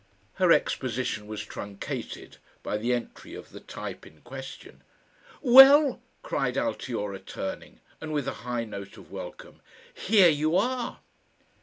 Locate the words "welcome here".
9.11-10.29